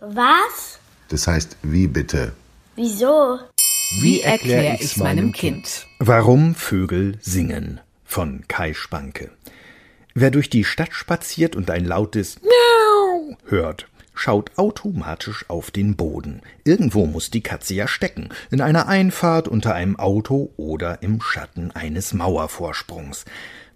[0.00, 0.78] Was?
[1.08, 2.32] Das heißt, wie bitte?
[2.76, 3.40] Wieso?
[4.00, 5.86] Wie erkläre ich's meinem Kind?
[5.98, 9.30] Warum Vögel singen von Kai Spanke.
[10.14, 16.40] Wer durch die Stadt spaziert und ein lautes Miau hört, schaut automatisch auf den Boden.
[16.64, 18.30] Irgendwo muss die Katze ja stecken.
[18.50, 23.24] In einer Einfahrt, unter einem Auto oder im Schatten eines Mauervorsprungs.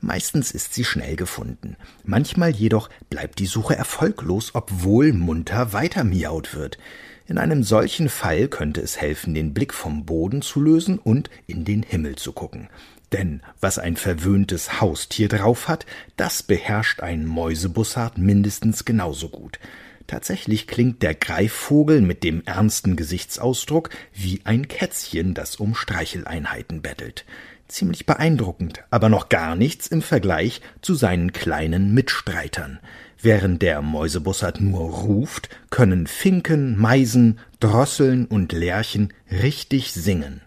[0.00, 1.76] Meistens ist sie schnell gefunden.
[2.04, 6.78] Manchmal jedoch bleibt die Suche erfolglos, obwohl munter weiter miaut wird.
[7.26, 11.64] In einem solchen Fall könnte es helfen, den Blick vom Boden zu lösen und in
[11.64, 12.68] den Himmel zu gucken.
[13.12, 15.84] Denn was ein verwöhntes Haustier drauf hat,
[16.16, 19.58] das beherrscht ein Mäusebussard mindestens genauso gut.
[20.08, 27.26] Tatsächlich klingt der Greifvogel mit dem ernsten Gesichtsausdruck wie ein Kätzchen, das um Streicheleinheiten bettelt.
[27.68, 32.80] Ziemlich beeindruckend, aber noch gar nichts im Vergleich zu seinen kleinen Mitstreitern.
[33.20, 40.40] Während der Mäusebussard nur ruft, können Finken, Meisen, Drosseln und Lerchen richtig singen.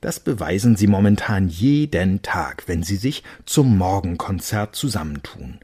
[0.00, 5.60] Das beweisen sie momentan jeden Tag, wenn sie sich zum Morgenkonzert zusammentun.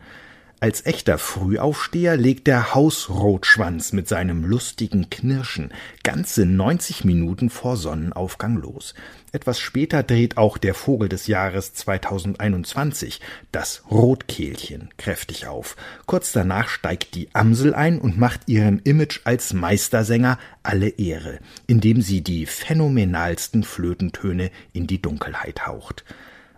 [0.60, 8.56] Als echter Frühaufsteher legt der Hausrotschwanz mit seinem lustigen Knirschen ganze 90 Minuten vor Sonnenaufgang
[8.56, 8.94] los.
[9.32, 13.20] Etwas später dreht auch der Vogel des Jahres 2021,
[13.52, 15.76] das Rotkehlchen, kräftig auf.
[16.06, 22.00] Kurz danach steigt die Amsel ein und macht ihrem Image als Meistersänger alle Ehre, indem
[22.00, 26.04] sie die phänomenalsten Flötentöne in die Dunkelheit haucht.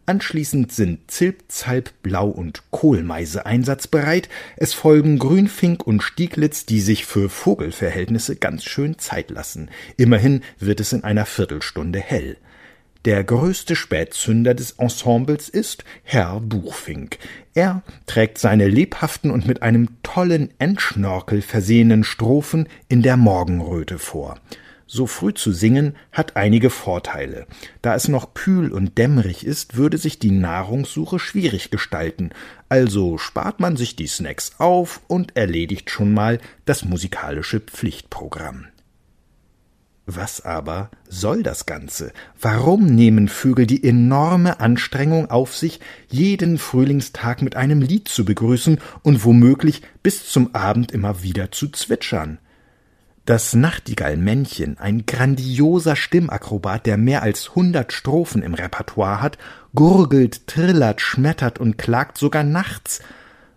[0.07, 4.29] Anschließend sind Zilp, Zalp, Blau und Kohlmeise einsatzbereit.
[4.57, 9.69] Es folgen Grünfink und Stieglitz, die sich für Vogelverhältnisse ganz schön Zeit lassen.
[9.97, 12.37] Immerhin wird es in einer Viertelstunde hell.
[13.05, 17.19] Der größte Spätzünder des Ensembles ist Herr Buchfink.
[17.55, 24.39] Er trägt seine lebhaften und mit einem tollen Endschnorkel versehenen Strophen in der Morgenröte vor.
[24.89, 27.47] So früh zu singen hat einige Vorteile.
[27.83, 32.31] Da es noch kühl und dämmerig ist, würde sich die Nahrungssuche schwierig gestalten,
[32.69, 38.67] also spart man sich die Snacks auf und erledigt schon mal das musikalische Pflichtprogramm.
[40.09, 42.13] Was aber soll das Ganze?
[42.41, 48.79] Warum nehmen Vögel die enorme Anstrengung auf sich, jeden Frühlingstag mit einem Lied zu begrüßen
[49.03, 52.39] und womöglich bis zum Abend immer wieder zu zwitschern?
[53.27, 59.37] Das Nachtigallmännchen, ein grandioser Stimmakrobat, der mehr als hundert Strophen im Repertoire hat,
[59.75, 63.01] gurgelt, trillert, schmettert und klagt sogar nachts,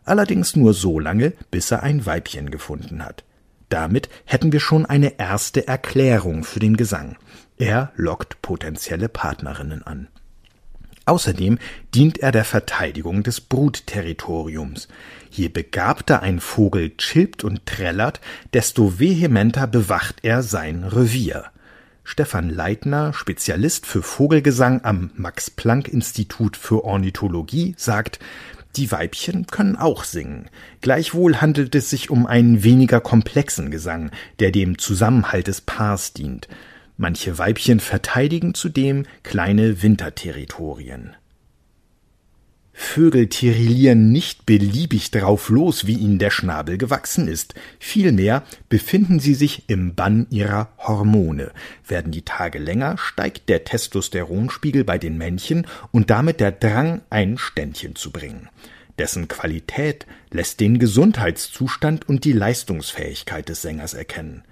[0.05, 3.23] allerdings nur so lange, bis er ein Weibchen gefunden hat.
[3.69, 7.17] Damit hätten wir schon eine erste Erklärung für den Gesang.
[7.59, 10.07] Er lockt potenzielle Partnerinnen an.
[11.09, 11.57] Außerdem
[11.95, 14.87] dient er der Verteidigung des Brutterritoriums.
[15.31, 18.21] Je begabter ein Vogel chilpt und trällert,
[18.53, 21.45] desto vehementer bewacht er sein Revier.
[22.03, 28.19] Stefan Leitner, Spezialist für Vogelgesang am Max Planck Institut für Ornithologie, sagt,
[28.75, 30.47] die Weibchen können auch singen.
[30.81, 36.47] Gleichwohl handelt es sich um einen weniger komplexen Gesang, der dem Zusammenhalt des Paars dient.
[37.01, 41.15] Manche Weibchen verteidigen zudem kleine Winterterritorien.
[42.73, 47.53] Vögel tirillieren nicht beliebig drauf los, wie ihnen der Schnabel gewachsen ist.
[47.79, 51.53] Vielmehr befinden sie sich im Bann ihrer Hormone.
[51.87, 57.37] Werden die Tage länger, steigt der Testosteronspiegel bei den Männchen und damit der Drang, ein
[57.37, 58.49] Ständchen zu bringen.
[58.97, 64.43] Dessen Qualität lässt den Gesundheitszustand und die Leistungsfähigkeit des Sängers erkennen.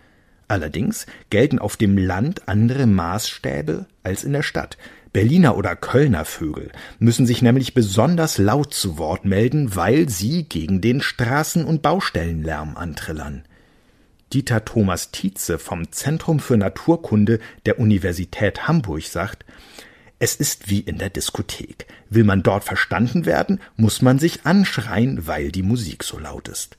[0.48, 4.78] Allerdings gelten auf dem Land andere Maßstäbe als in der Stadt.
[5.12, 10.80] Berliner oder Kölner Vögel müssen sich nämlich besonders laut zu Wort melden, weil sie gegen
[10.80, 13.44] den Straßen- und Baustellenlärm antrillern.
[14.34, 19.46] Dieter Thomas Tietze vom Zentrum für Naturkunde der Universität Hamburg sagt,
[20.20, 21.88] es ist wie in der Diskothek.
[22.10, 26.78] Will man dort verstanden werden, muss man sich anschreien, weil die Musik so laut ist.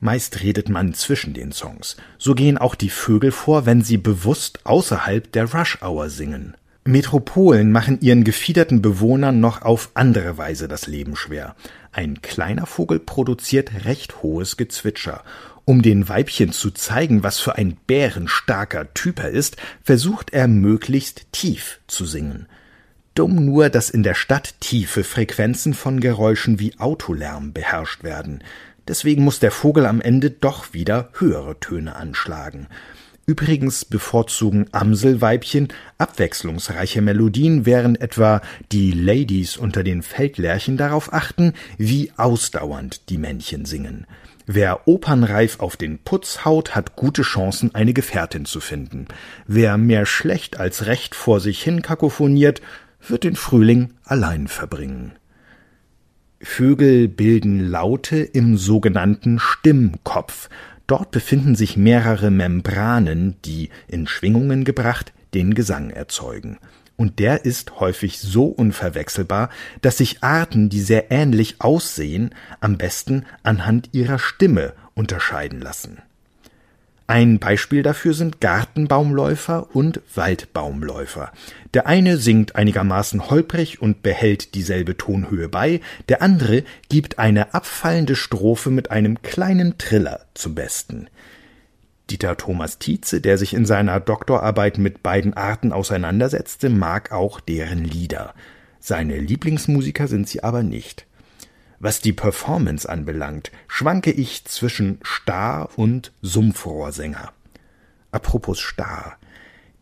[0.00, 1.96] Meist redet man zwischen den Songs.
[2.18, 6.56] So gehen auch die Vögel vor, wenn sie bewusst außerhalb der Rush Hour singen.
[6.84, 11.54] Metropolen machen ihren gefiederten Bewohnern noch auf andere Weise das Leben schwer.
[11.92, 15.22] Ein kleiner Vogel produziert recht hohes Gezwitscher.
[15.66, 21.30] Um den Weibchen zu zeigen, was für ein bärenstarker Typ er ist, versucht er möglichst
[21.32, 22.46] tief zu singen.
[23.14, 28.42] Dumm nur, dass in der Stadt tiefe Frequenzen von Geräuschen wie Autolärm beherrscht werden.
[28.90, 32.66] Deswegen muss der Vogel am Ende doch wieder höhere Töne anschlagen.
[33.24, 38.40] Übrigens bevorzugen Amselweibchen abwechslungsreiche Melodien, während etwa
[38.72, 44.08] die Ladies unter den Feldlerchen darauf achten, wie ausdauernd die Männchen singen.
[44.46, 49.06] Wer opernreif auf den Putz haut, hat gute Chancen, eine Gefährtin zu finden.
[49.46, 52.60] Wer mehr schlecht als recht vor sich hin kakophoniert,
[53.06, 55.12] wird den Frühling allein verbringen.
[56.42, 60.48] Vögel bilden Laute im sogenannten Stimmkopf.
[60.86, 66.58] Dort befinden sich mehrere Membranen, die, in Schwingungen gebracht, den Gesang erzeugen.
[66.96, 69.50] Und der ist häufig so unverwechselbar,
[69.82, 75.98] dass sich Arten, die sehr ähnlich aussehen, am besten anhand ihrer Stimme unterscheiden lassen.
[77.10, 81.32] Ein Beispiel dafür sind Gartenbaumläufer und Waldbaumläufer.
[81.74, 88.14] Der eine singt einigermaßen holprig und behält dieselbe Tonhöhe bei, der andere gibt eine abfallende
[88.14, 91.08] Strophe mit einem kleinen Triller zum Besten.
[92.10, 97.82] Dieter Thomas Tietze, der sich in seiner Doktorarbeit mit beiden Arten auseinandersetzte, mag auch deren
[97.82, 98.34] Lieder.
[98.78, 101.06] Seine Lieblingsmusiker sind sie aber nicht.
[101.82, 107.32] Was die Performance anbelangt, schwanke ich zwischen Star und Sumpfrohrsänger.
[108.12, 109.16] Apropos Star.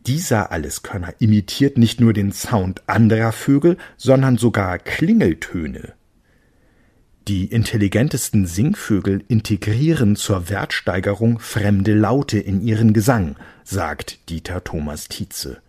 [0.06, 5.94] Dieser Alleskönner imitiert nicht nur den Sound anderer Vögel, sondern sogar Klingeltöne.
[7.26, 13.34] Die intelligentesten Singvögel integrieren zur Wertsteigerung fremde Laute in ihren Gesang,
[13.64, 15.60] sagt Dieter Thomas Tietze.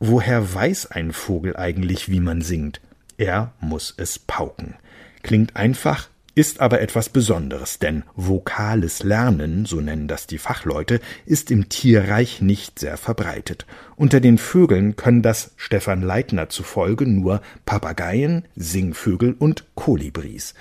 [0.00, 2.80] Woher weiß ein Vogel eigentlich, wie man singt?
[3.16, 4.74] Er muss es pauken.
[5.22, 11.50] Klingt einfach, ist aber etwas Besonderes, denn vokales Lernen, so nennen das die Fachleute, ist
[11.50, 13.66] im Tierreich nicht sehr verbreitet.
[13.96, 20.54] Unter den Vögeln können das Stefan Leitner zufolge nur Papageien, Singvögel und Kolibris.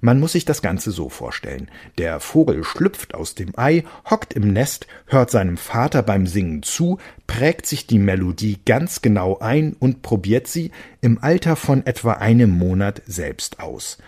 [0.00, 1.70] Man muss sich das Ganze so vorstellen.
[1.98, 6.98] Der Vogel schlüpft aus dem Ei, hockt im Nest, hört seinem Vater beim Singen zu,
[7.26, 10.70] prägt sich die Melodie ganz genau ein und probiert sie
[11.00, 13.98] im Alter von etwa einem Monat selbst aus.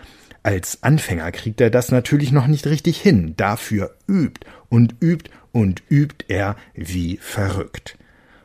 [0.42, 5.82] Als Anfänger kriegt er das natürlich noch nicht richtig hin, dafür übt und übt und
[5.90, 7.97] übt er wie verrückt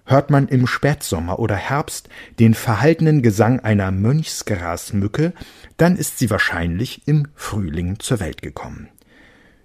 [0.05, 2.09] hört man im Spätsommer oder Herbst
[2.39, 5.33] den verhaltenen Gesang einer Mönchsgrasmücke,
[5.77, 8.89] dann ist sie wahrscheinlich im Frühling zur Welt gekommen.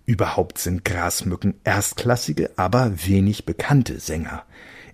[0.06, 4.44] Überhaupt sind Grasmücken erstklassige, aber wenig bekannte Sänger.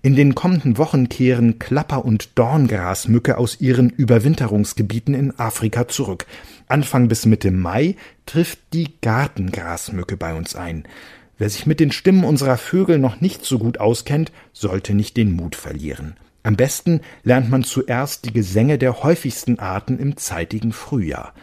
[0.01, 6.27] In den kommenden Wochen kehren Klapper- und Dorngrasmücke aus ihren Überwinterungsgebieten in Afrika zurück.
[6.67, 7.95] Anfang bis Mitte Mai
[8.25, 10.83] trifft die Gartengrasmücke bei uns ein.
[11.37, 15.33] Wer sich mit den Stimmen unserer Vögel noch nicht so gut auskennt, sollte nicht den
[15.33, 16.15] Mut verlieren.
[16.43, 21.33] Am besten lernt man zuerst die Gesänge der häufigsten Arten im zeitigen Frühjahr.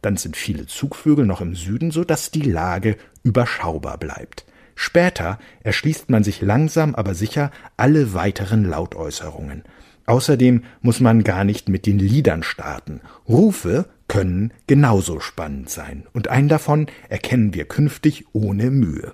[0.00, 4.46] Dann sind viele Zugvögel noch im Süden, so dass die Lage überschaubar bleibt.
[4.74, 9.64] Später erschließt man sich langsam aber sicher alle weiteren Lautäußerungen.
[10.06, 13.00] Außerdem muss man gar nicht mit den Liedern starten.
[13.28, 19.12] Rufe können genauso spannend sein, und einen davon erkennen wir künftig ohne Mühe.